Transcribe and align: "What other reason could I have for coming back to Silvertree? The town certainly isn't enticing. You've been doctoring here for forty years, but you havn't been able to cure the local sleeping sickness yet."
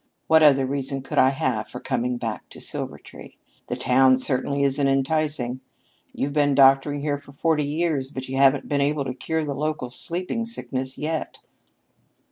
"What 0.25 0.41
other 0.41 0.65
reason 0.65 1.03
could 1.03 1.19
I 1.19 1.29
have 1.29 1.67
for 1.67 1.79
coming 1.79 2.17
back 2.17 2.49
to 2.49 2.59
Silvertree? 2.59 3.35
The 3.67 3.75
town 3.75 4.17
certainly 4.17 4.63
isn't 4.63 4.87
enticing. 4.87 5.59
You've 6.11 6.33
been 6.33 6.55
doctoring 6.55 7.01
here 7.01 7.19
for 7.19 7.33
forty 7.33 7.65
years, 7.65 8.09
but 8.09 8.27
you 8.27 8.35
havn't 8.35 8.67
been 8.67 8.81
able 8.81 9.05
to 9.05 9.13
cure 9.13 9.45
the 9.45 9.53
local 9.53 9.91
sleeping 9.91 10.43
sickness 10.43 10.97
yet." 10.97 11.37